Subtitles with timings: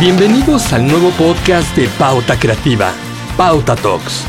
[0.00, 2.92] Bienvenidos al nuevo podcast de Pauta Creativa,
[3.36, 4.24] Pauta Talks,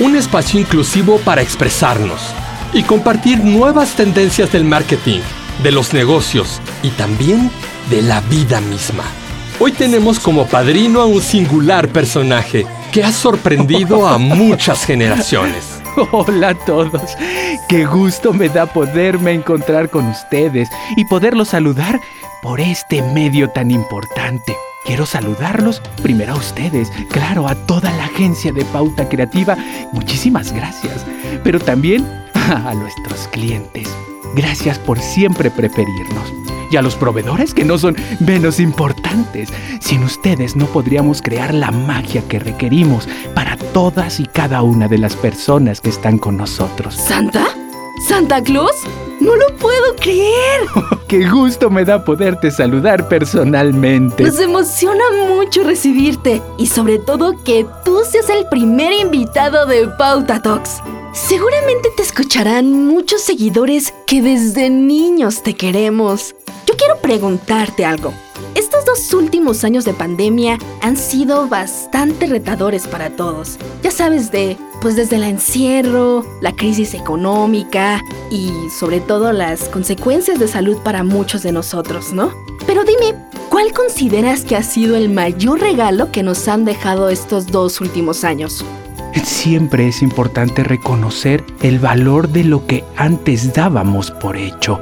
[0.00, 2.32] un espacio inclusivo para expresarnos
[2.72, 5.20] y compartir nuevas tendencias del marketing,
[5.62, 7.50] de los negocios y también
[7.90, 9.02] de la vida misma.
[9.58, 15.82] Hoy tenemos como padrino a un singular personaje que ha sorprendido a muchas generaciones.
[16.12, 17.16] Hola a todos.
[17.68, 22.00] Qué gusto me da poderme encontrar con ustedes y poderlos saludar
[22.40, 24.54] por este medio tan importante.
[24.88, 29.54] Quiero saludarlos primero a ustedes, claro, a toda la agencia de Pauta Creativa.
[29.92, 31.04] Muchísimas gracias.
[31.44, 33.86] Pero también a nuestros clientes.
[34.34, 36.32] Gracias por siempre preferirnos
[36.70, 39.50] y a los proveedores que no son menos importantes.
[39.78, 44.96] Sin ustedes no podríamos crear la magia que requerimos para todas y cada una de
[44.96, 46.94] las personas que están con nosotros.
[46.94, 47.46] ¿Santa?
[48.08, 48.86] ¿Santa Claus?
[49.20, 50.60] ¡No lo puedo creer!
[51.08, 54.22] ¡Qué gusto me da poderte saludar personalmente!
[54.22, 60.40] Nos emociona mucho recibirte y sobre todo que tú seas el primer invitado de Pauta
[60.40, 60.82] Talks.
[61.12, 66.34] Seguramente te escucharán muchos seguidores que desde niños te queremos.
[66.66, 68.12] Yo quiero preguntarte algo.
[68.54, 73.58] Estos dos últimos años de pandemia han sido bastante retadores para todos.
[73.82, 80.38] Ya sabes de, pues desde el encierro, la crisis económica y sobre todo las consecuencias
[80.38, 82.32] de salud para muchos de nosotros, ¿no?
[82.66, 83.14] Pero dime,
[83.48, 88.24] ¿cuál consideras que ha sido el mayor regalo que nos han dejado estos dos últimos
[88.24, 88.64] años?
[89.24, 94.80] Siempre es importante reconocer el valor de lo que antes dábamos por hecho.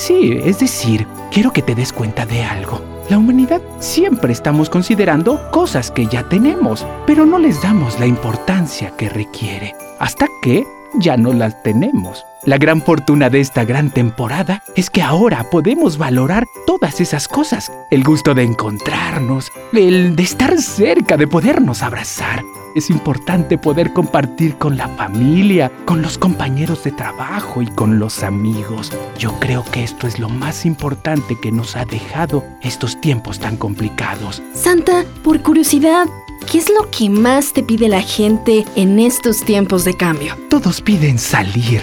[0.00, 2.80] Sí, es decir, quiero que te des cuenta de algo.
[3.10, 8.96] La humanidad siempre estamos considerando cosas que ya tenemos, pero no les damos la importancia
[8.96, 12.24] que requiere, hasta que ya no las tenemos.
[12.46, 17.70] La gran fortuna de esta gran temporada es que ahora podemos valorar todas esas cosas.
[17.90, 22.40] El gusto de encontrarnos, el de estar cerca, de podernos abrazar,
[22.74, 28.22] es importante poder compartir con la familia, con los compañeros de trabajo y con los
[28.22, 28.92] amigos.
[29.18, 33.56] Yo creo que esto es lo más importante que nos ha dejado estos tiempos tan
[33.56, 34.42] complicados.
[34.54, 36.06] Santa, por curiosidad,
[36.50, 40.36] ¿qué es lo que más te pide la gente en estos tiempos de cambio?
[40.48, 41.82] Todos piden salir,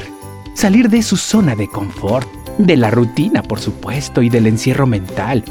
[0.54, 2.28] salir de su zona de confort,
[2.58, 5.44] de la rutina, por supuesto, y del encierro mental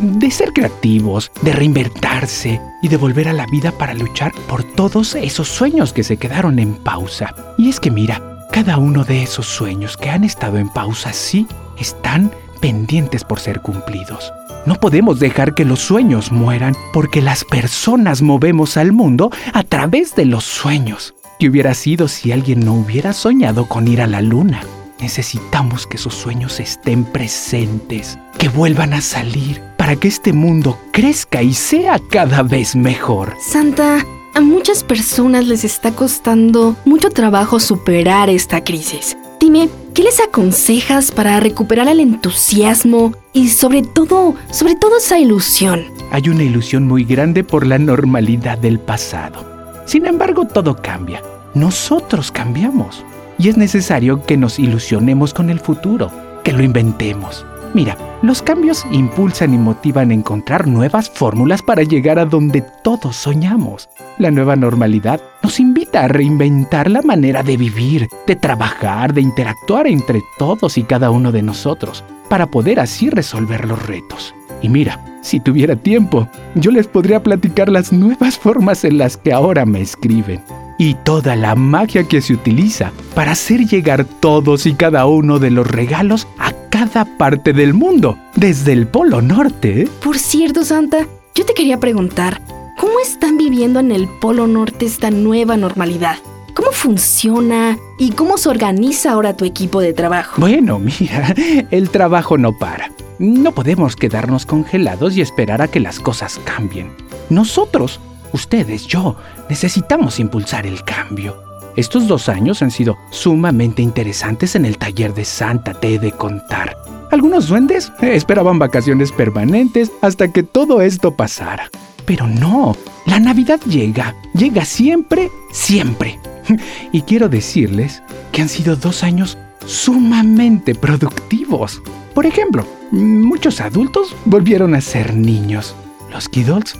[0.00, 5.14] de ser creativos, de reinventarse y de volver a la vida para luchar por todos
[5.14, 7.34] esos sueños que se quedaron en pausa.
[7.58, 11.46] Y es que mira, cada uno de esos sueños que han estado en pausa sí
[11.78, 14.32] están pendientes por ser cumplidos.
[14.66, 20.14] No podemos dejar que los sueños mueran porque las personas movemos al mundo a través
[20.14, 21.14] de los sueños.
[21.38, 24.60] ¿Qué hubiera sido si alguien no hubiera soñado con ir a la luna?
[25.00, 31.42] Necesitamos que esos sueños estén presentes, que vuelvan a salir, para que este mundo crezca
[31.42, 33.34] y sea cada vez mejor.
[33.40, 39.16] Santa, a muchas personas les está costando mucho trabajo superar esta crisis.
[39.40, 45.82] Dime, ¿qué les aconsejas para recuperar el entusiasmo y sobre todo, sobre todo esa ilusión?
[46.12, 49.44] Hay una ilusión muy grande por la normalidad del pasado.
[49.86, 51.20] Sin embargo, todo cambia.
[51.54, 53.04] Nosotros cambiamos
[53.40, 56.12] y es necesario que nos ilusionemos con el futuro,
[56.44, 57.44] que lo inventemos.
[57.72, 63.14] Mira, los cambios impulsan y motivan a encontrar nuevas fórmulas para llegar a donde todos
[63.14, 63.88] soñamos.
[64.18, 69.86] La nueva normalidad nos invita a reinventar la manera de vivir, de trabajar, de interactuar
[69.86, 74.34] entre todos y cada uno de nosotros, para poder así resolver los retos.
[74.62, 79.32] Y mira, si tuviera tiempo, yo les podría platicar las nuevas formas en las que
[79.32, 80.40] ahora me escriben
[80.80, 85.50] y toda la magia que se utiliza para hacer llegar todos y cada uno de
[85.50, 86.49] los regalos a
[86.80, 89.86] cada parte del mundo, desde el Polo Norte.
[90.02, 92.40] Por cierto, Santa, yo te quería preguntar,
[92.78, 96.16] ¿cómo están viviendo en el Polo Norte esta nueva normalidad?
[96.54, 100.40] ¿Cómo funciona y cómo se organiza ahora tu equipo de trabajo?
[100.40, 101.34] Bueno, mira,
[101.70, 102.90] el trabajo no para.
[103.18, 106.92] No podemos quedarnos congelados y esperar a que las cosas cambien.
[107.28, 108.00] Nosotros
[108.32, 109.16] Ustedes, yo,
[109.48, 111.49] necesitamos impulsar el cambio.
[111.76, 116.76] Estos dos años han sido sumamente interesantes en el taller de Santa, te de contar.
[117.10, 121.70] Algunos duendes esperaban vacaciones permanentes hasta que todo esto pasara.
[122.06, 122.76] Pero no,
[123.06, 126.18] la Navidad llega, llega siempre, siempre.
[126.92, 128.02] Y quiero decirles
[128.32, 131.80] que han sido dos años sumamente productivos.
[132.14, 135.76] Por ejemplo, muchos adultos volvieron a ser niños.
[136.12, 136.76] Los kiddos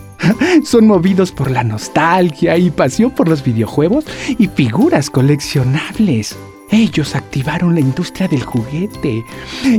[0.65, 4.05] son movidos por la nostalgia y pasión por los videojuegos
[4.39, 6.37] y figuras coleccionables.
[6.71, 9.25] Ellos activaron la industria del juguete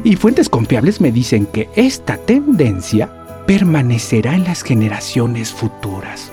[0.03, 3.09] y fuentes confiables me dicen que esta tendencia
[3.47, 6.31] permanecerá en las generaciones futuras.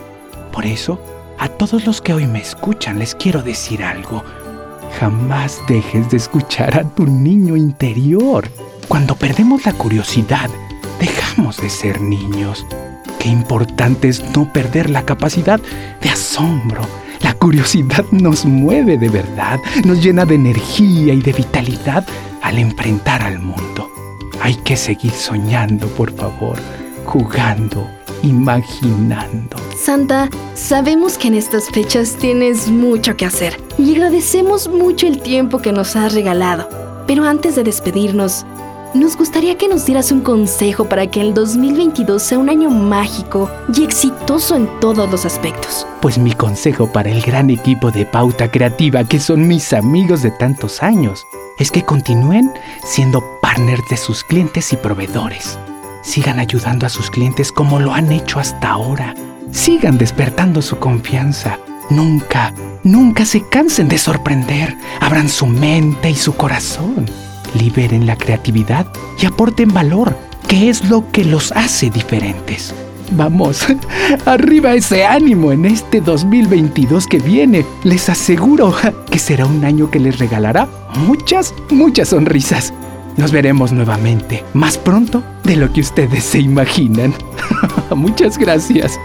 [0.53, 1.01] Por eso,
[1.39, 4.25] a todos los que hoy me escuchan les quiero decir algo.
[4.99, 8.49] Jamás dejes de escuchar a tu niño interior.
[8.89, 10.51] Cuando perdemos la curiosidad,
[10.99, 12.67] dejamos de ser niños.
[13.19, 15.61] Qué importante es no perder la capacidad
[16.01, 16.83] de asombro.
[17.21, 22.07] La curiosidad nos mueve de verdad, nos llena de energía y de vitalidad
[22.43, 23.91] al enfrentar al mundo.
[24.41, 26.59] Hay que seguir soñando, por favor,
[27.05, 27.89] jugando,
[28.23, 29.57] imaginando.
[29.77, 35.59] Santa, sabemos que en estas fechas tienes mucho que hacer y agradecemos mucho el tiempo
[35.59, 36.69] que nos has regalado.
[37.09, 38.47] Pero antes de despedirnos,
[38.95, 43.51] nos gustaría que nos dieras un consejo para que el 2022 sea un año mágico
[43.75, 45.87] y exitoso en todos los aspectos.
[46.01, 50.31] Pues mi consejo para el gran equipo de Pauta Creativa, que son mis amigos de
[50.31, 51.27] tantos años,
[51.59, 52.51] es que continúen
[52.83, 55.59] siendo partners de sus clientes y proveedores.
[56.03, 59.15] Sigan ayudando a sus clientes como lo han hecho hasta ahora.
[59.51, 61.59] Sigan despertando su confianza.
[61.91, 62.55] Nunca,
[62.85, 64.77] nunca se cansen de sorprender.
[65.01, 67.07] Abran su mente y su corazón.
[67.55, 68.87] Liberen la creatividad
[69.21, 70.17] y aporten valor,
[70.47, 72.75] que es lo que los hace diferentes.
[73.13, 73.67] Vamos,
[74.27, 77.65] arriba ese ánimo en este 2022 que viene.
[77.85, 78.75] Les aseguro
[79.11, 80.69] que será un año que les regalará
[81.07, 82.73] muchas, muchas sonrisas.
[83.17, 87.13] Nos veremos nuevamente, más pronto de lo que ustedes se imaginan.
[87.97, 88.97] Muchas gracias.